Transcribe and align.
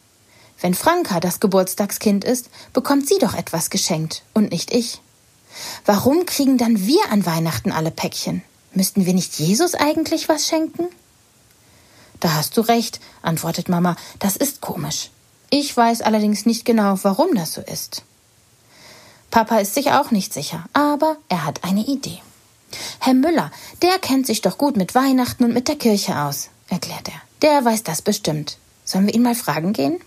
Wenn 0.61 0.75
Franka 0.75 1.21
das 1.21 1.41
Geburtstagskind 1.41 2.25
ist, 2.25 2.51
bekommt 2.73 3.09
sie 3.09 3.19
doch 3.19 3.35
etwas 3.35 3.71
geschenkt 3.71 4.23
und 4.33 4.51
nicht 4.51 4.73
ich. 4.73 5.01
Warum 5.85 6.27
kriegen 6.27 6.59
dann 6.59 6.87
wir 6.87 7.11
an 7.11 7.27
Weihnachten 7.27 7.73
alle 7.73 7.91
Päckchen? 7.91 8.43
Müssten 8.73 9.07
wir 9.07 9.15
nicht 9.15 9.39
Jesus 9.39 9.75
eigentlich 9.75 10.29
was 10.29 10.47
schenken? 10.47 10.89
Da 12.21 12.35
hast 12.35 12.57
du 12.57 12.63
recht, 12.63 13.01
antwortet 13.23 13.69
Mama, 13.69 13.97
das 14.19 14.37
ist 14.37 14.61
komisch. 14.61 15.11
Ich 15.51 15.77
weiß 15.77 16.03
allerdings 16.03 16.47
nicht 16.47 16.65
genau, 16.65 16.99
warum 17.03 17.35
das 17.35 17.55
so 17.55 17.61
ist. 17.61 18.03
Papa 19.31 19.59
ist 19.59 19.75
sich 19.75 19.93
auch 19.93 20.11
nicht 20.11 20.33
sicher, 20.33 20.65
aber 20.73 21.17
er 21.29 21.45
hat 21.45 21.65
eine 21.65 21.85
Idee. 21.85 22.19
Herr 22.99 23.15
Müller, 23.15 23.51
der 23.83 23.99
kennt 23.99 24.27
sich 24.27 24.41
doch 24.41 24.59
gut 24.59 24.77
mit 24.77 24.95
Weihnachten 24.95 25.45
und 25.45 25.55
mit 25.55 25.69
der 25.69 25.77
Kirche 25.77 26.19
aus, 26.19 26.49
erklärt 26.69 27.09
er. 27.09 27.21
Der 27.43 27.65
weiß 27.65 27.83
das 27.83 28.03
bestimmt. 28.03 28.59
Sollen 28.85 29.07
wir 29.07 29.15
ihn 29.15 29.23
mal 29.23 29.35
fragen 29.35 29.73
gehen? 29.73 30.01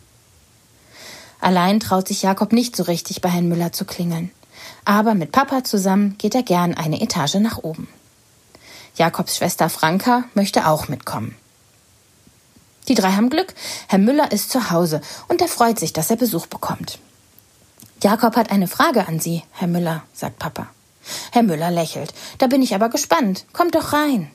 Allein 1.42 1.80
traut 1.80 2.08
sich 2.08 2.22
Jakob 2.22 2.52
nicht 2.52 2.76
so 2.76 2.84
richtig 2.84 3.22
bei 3.22 3.30
Herrn 3.30 3.48
Müller 3.48 3.72
zu 3.72 3.86
klingeln 3.86 4.32
aber 4.86 5.14
mit 5.14 5.32
Papa 5.32 5.64
zusammen 5.64 6.18
geht 6.18 6.36
er 6.36 6.44
gern 6.44 6.74
eine 6.74 7.02
Etage 7.02 7.36
nach 7.36 7.60
oben. 7.60 7.88
Jakobs 8.96 9.38
Schwester 9.38 9.70
Franka 9.70 10.24
möchte 10.34 10.68
auch 10.68 10.88
mitkommen. 10.88 11.36
Die 12.90 12.96
drei 12.96 13.12
haben 13.12 13.30
Glück. 13.30 13.54
Herr 13.88 14.00
Müller 14.00 14.32
ist 14.32 14.50
zu 14.50 14.72
Hause 14.72 15.00
und 15.28 15.42
er 15.42 15.48
freut 15.48 15.80
sich, 15.80 15.94
dass 15.94 16.10
er 16.10 16.18
Besuch 16.18 16.48
bekommt. 16.48 17.00
Jakob 18.02 18.36
hat 18.36 18.52
eine 18.52 18.68
Frage 18.68 19.08
an 19.08 19.20
Sie, 19.20 19.44
Herr 19.52 19.68
Müller, 19.68 20.04
sagt 20.14 20.40
Papa. 20.40 20.68
Herr 21.32 21.44
Müller 21.44 21.70
lächelt. 21.70 22.14
Da 22.40 22.48
bin 22.48 22.62
ich 22.62 22.74
aber 22.74 22.90
gespannt. 22.90 23.46
Kommt 23.54 23.76
doch 23.76 23.94
rein. 23.94 24.32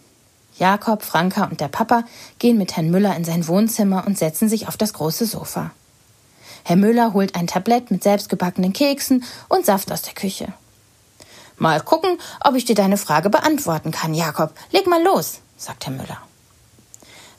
Jakob, 0.56 1.02
Franka 1.02 1.44
und 1.44 1.60
der 1.60 1.68
Papa 1.68 2.04
gehen 2.38 2.56
mit 2.56 2.76
Herrn 2.76 2.90
Müller 2.90 3.16
in 3.16 3.24
sein 3.24 3.48
Wohnzimmer 3.48 4.06
und 4.06 4.16
setzen 4.16 4.48
sich 4.48 4.68
auf 4.68 4.76
das 4.76 4.92
große 4.92 5.26
Sofa. 5.26 5.72
Herr 6.62 6.76
Müller 6.76 7.12
holt 7.12 7.34
ein 7.34 7.48
Tablett 7.48 7.90
mit 7.90 8.04
selbstgebackenen 8.04 8.72
Keksen 8.72 9.24
und 9.48 9.66
Saft 9.66 9.90
aus 9.90 10.02
der 10.02 10.14
Küche. 10.14 10.52
Mal 11.56 11.80
gucken, 11.80 12.18
ob 12.40 12.54
ich 12.54 12.64
dir 12.64 12.74
deine 12.74 12.96
Frage 12.98 13.30
beantworten 13.30 13.90
kann, 13.90 14.14
Jakob. 14.14 14.52
Leg 14.70 14.86
mal 14.86 15.02
los, 15.02 15.40
sagt 15.56 15.86
Herr 15.86 15.92
Müller. 15.92 16.18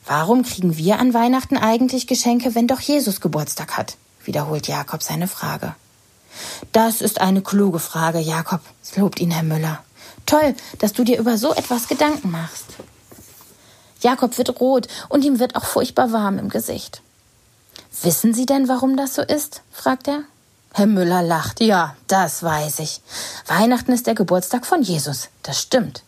Warum 0.06 0.44
kriegen 0.44 0.76
wir 0.76 0.98
an 1.00 1.14
Weihnachten 1.14 1.56
eigentlich 1.56 2.06
Geschenke, 2.06 2.54
wenn 2.54 2.68
doch 2.68 2.80
Jesus 2.80 3.20
Geburtstag 3.20 3.76
hat? 3.76 3.96
wiederholt 4.24 4.66
Jakob 4.66 5.02
seine 5.02 5.28
Frage. 5.28 5.74
Das 6.72 7.00
ist 7.00 7.20
eine 7.20 7.42
kluge 7.42 7.78
Frage, 7.78 8.18
Jakob, 8.18 8.60
lobt 8.96 9.20
ihn 9.20 9.30
Herr 9.30 9.42
Müller. 9.42 9.82
Toll, 10.26 10.54
dass 10.78 10.92
du 10.92 11.04
dir 11.04 11.18
über 11.18 11.38
so 11.38 11.54
etwas 11.54 11.88
Gedanken 11.88 12.30
machst. 12.30 12.66
Jakob 14.00 14.36
wird 14.36 14.60
rot 14.60 14.88
und 15.08 15.24
ihm 15.24 15.38
wird 15.38 15.56
auch 15.56 15.64
furchtbar 15.64 16.12
warm 16.12 16.38
im 16.38 16.48
Gesicht. 16.48 17.02
Wissen 18.02 18.34
Sie 18.34 18.46
denn, 18.46 18.68
warum 18.68 18.96
das 18.96 19.14
so 19.14 19.22
ist? 19.22 19.62
fragt 19.72 20.08
er. 20.08 20.22
Herr 20.74 20.86
Müller 20.86 21.22
lacht. 21.22 21.60
Ja, 21.60 21.96
das 22.06 22.42
weiß 22.42 22.80
ich. 22.80 23.00
Weihnachten 23.46 23.92
ist 23.92 24.06
der 24.06 24.14
Geburtstag 24.14 24.66
von 24.66 24.82
Jesus. 24.82 25.28
Das 25.42 25.60
stimmt. 25.60 26.02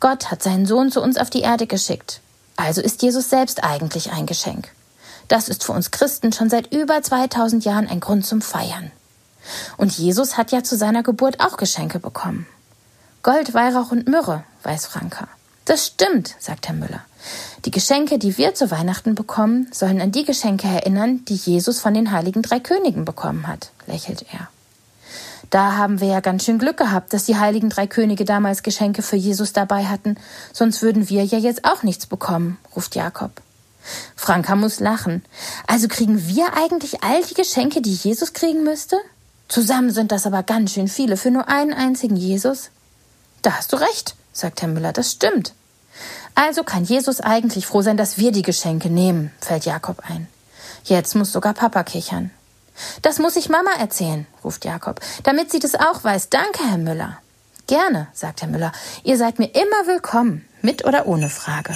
Gott 0.00 0.30
hat 0.30 0.42
seinen 0.42 0.64
Sohn 0.66 0.90
zu 0.90 1.02
uns 1.02 1.18
auf 1.18 1.28
die 1.28 1.42
Erde 1.42 1.66
geschickt. 1.66 2.20
Also 2.56 2.80
ist 2.80 3.02
Jesus 3.02 3.30
selbst 3.30 3.64
eigentlich 3.64 4.12
ein 4.12 4.26
Geschenk. 4.26 4.70
Das 5.28 5.48
ist 5.48 5.64
für 5.64 5.72
uns 5.72 5.90
Christen 5.90 6.32
schon 6.32 6.50
seit 6.50 6.72
über 6.72 7.02
2000 7.02 7.64
Jahren 7.64 7.88
ein 7.88 8.00
Grund 8.00 8.26
zum 8.26 8.42
Feiern. 8.42 8.90
Und 9.76 9.92
Jesus 9.96 10.36
hat 10.36 10.52
ja 10.52 10.62
zu 10.62 10.76
seiner 10.76 11.02
Geburt 11.02 11.40
auch 11.40 11.56
Geschenke 11.56 11.98
bekommen. 11.98 12.46
Gold, 13.22 13.54
Weihrauch 13.54 13.90
und 13.90 14.06
Myrrhe, 14.06 14.44
weiß 14.62 14.86
Franka. 14.86 15.28
Das 15.64 15.86
stimmt, 15.86 16.34
sagt 16.38 16.68
Herr 16.68 16.74
Müller. 16.74 17.04
Die 17.64 17.70
Geschenke, 17.70 18.18
die 18.18 18.36
wir 18.36 18.54
zu 18.54 18.70
Weihnachten 18.70 19.14
bekommen, 19.14 19.68
sollen 19.72 20.02
an 20.02 20.12
die 20.12 20.24
Geschenke 20.24 20.68
erinnern, 20.68 21.24
die 21.26 21.36
Jesus 21.36 21.80
von 21.80 21.94
den 21.94 22.12
heiligen 22.12 22.42
drei 22.42 22.60
Königen 22.60 23.06
bekommen 23.06 23.46
hat, 23.46 23.70
lächelt 23.86 24.26
er. 24.30 24.48
Da 25.50 25.76
haben 25.76 26.00
wir 26.00 26.08
ja 26.08 26.20
ganz 26.20 26.44
schön 26.44 26.58
Glück 26.58 26.76
gehabt, 26.76 27.12
dass 27.12 27.24
die 27.24 27.36
heiligen 27.36 27.70
drei 27.70 27.86
Könige 27.86 28.24
damals 28.24 28.62
Geschenke 28.62 29.02
für 29.02 29.16
Jesus 29.16 29.52
dabei 29.52 29.84
hatten, 29.86 30.16
sonst 30.52 30.82
würden 30.82 31.08
wir 31.08 31.24
ja 31.24 31.38
jetzt 31.38 31.64
auch 31.64 31.82
nichts 31.82 32.06
bekommen, 32.06 32.58
ruft 32.74 32.94
Jakob. 32.94 33.30
Franka 34.16 34.56
muss 34.56 34.80
lachen. 34.80 35.22
Also 35.66 35.88
kriegen 35.88 36.26
wir 36.26 36.56
eigentlich 36.56 37.02
all 37.02 37.22
die 37.22 37.34
Geschenke, 37.34 37.82
die 37.82 37.94
Jesus 37.94 38.32
kriegen 38.32 38.64
müsste? 38.64 38.96
Zusammen 39.48 39.90
sind 39.90 40.10
das 40.10 40.26
aber 40.26 40.42
ganz 40.42 40.72
schön 40.72 40.88
viele 40.88 41.16
für 41.16 41.30
nur 41.30 41.48
einen 41.48 41.74
einzigen 41.74 42.16
Jesus. 42.16 42.70
Da 43.42 43.52
hast 43.52 43.72
du 43.72 43.76
recht, 43.76 44.16
sagt 44.32 44.62
Herr 44.62 44.68
Müller, 44.68 44.92
das 44.92 45.12
stimmt. 45.12 45.52
Also 46.34 46.64
kann 46.64 46.84
Jesus 46.84 47.20
eigentlich 47.20 47.66
froh 47.66 47.82
sein, 47.82 47.96
dass 47.96 48.18
wir 48.18 48.32
die 48.32 48.42
Geschenke 48.42 48.88
nehmen, 48.88 49.30
fällt 49.40 49.66
Jakob 49.66 50.02
ein. 50.08 50.26
Jetzt 50.84 51.14
muss 51.14 51.32
sogar 51.32 51.54
Papa 51.54 51.82
kichern. 51.84 52.30
Das 53.02 53.18
muss 53.18 53.36
ich 53.36 53.48
Mama 53.48 53.70
erzählen, 53.78 54.26
ruft 54.42 54.64
Jakob, 54.64 55.00
damit 55.22 55.50
sie 55.50 55.58
das 55.58 55.74
auch 55.74 56.04
weiß. 56.04 56.30
Danke, 56.30 56.64
Herr 56.68 56.78
Müller. 56.78 57.18
Gerne, 57.66 58.08
sagt 58.12 58.42
Herr 58.42 58.48
Müller. 58.48 58.72
Ihr 59.04 59.16
seid 59.16 59.38
mir 59.38 59.46
immer 59.54 59.86
willkommen, 59.86 60.44
mit 60.60 60.84
oder 60.84 61.06
ohne 61.06 61.28
Frage. 61.30 61.74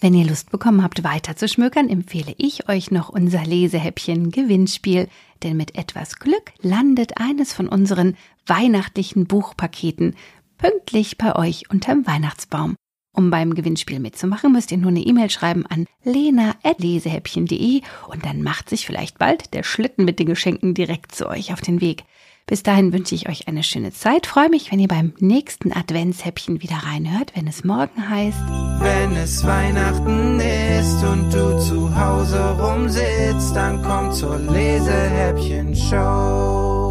Wenn 0.00 0.14
ihr 0.14 0.26
Lust 0.26 0.50
bekommen 0.50 0.84
habt, 0.84 1.02
weiter 1.02 1.36
zu 1.36 1.48
schmökern, 1.48 1.88
empfehle 1.88 2.32
ich 2.38 2.68
euch 2.68 2.90
noch 2.92 3.08
unser 3.08 3.44
Lesehäppchen 3.44 4.30
Gewinnspiel, 4.30 5.08
denn 5.42 5.56
mit 5.56 5.76
etwas 5.76 6.20
Glück 6.20 6.52
landet 6.60 7.18
eines 7.18 7.52
von 7.52 7.68
unseren 7.68 8.16
weihnachtlichen 8.46 9.26
Buchpaketen 9.26 10.14
pünktlich 10.58 11.18
bei 11.18 11.34
euch 11.34 11.70
unterm 11.70 12.06
Weihnachtsbaum. 12.06 12.76
Um 13.16 13.30
beim 13.30 13.54
Gewinnspiel 13.54 13.98
mitzumachen, 13.98 14.52
müsst 14.52 14.70
ihr 14.70 14.76
nur 14.76 14.90
eine 14.90 15.00
E-Mail 15.00 15.30
schreiben 15.30 15.64
an 15.66 15.86
lena.lesehäppchen.de 16.04 17.80
und 18.08 18.26
dann 18.26 18.42
macht 18.42 18.68
sich 18.68 18.84
vielleicht 18.84 19.18
bald 19.18 19.54
der 19.54 19.62
Schlitten 19.62 20.04
mit 20.04 20.18
den 20.18 20.26
Geschenken 20.26 20.74
direkt 20.74 21.14
zu 21.14 21.26
euch 21.26 21.54
auf 21.54 21.62
den 21.62 21.80
Weg. 21.80 22.04
Bis 22.46 22.62
dahin 22.62 22.92
wünsche 22.92 23.14
ich 23.14 23.26
euch 23.28 23.48
eine 23.48 23.62
schöne 23.62 23.90
Zeit. 23.90 24.26
Freue 24.26 24.50
mich, 24.50 24.70
wenn 24.70 24.80
ihr 24.80 24.86
beim 24.86 25.14
nächsten 25.18 25.72
Adventshäppchen 25.72 26.62
wieder 26.62 26.76
reinhört, 26.76 27.32
wenn 27.34 27.48
es 27.48 27.64
morgen 27.64 28.08
heißt. 28.08 28.38
Wenn 28.80 29.16
es 29.16 29.44
Weihnachten 29.44 30.38
ist 30.38 31.02
und 31.02 31.32
du 31.32 31.58
zu 31.58 31.98
Hause 31.98 32.56
rumsitzt, 32.60 33.56
dann 33.56 33.82
komm 33.82 34.12
zur 34.12 34.38
Lesehäppchen-Show. 34.38 36.85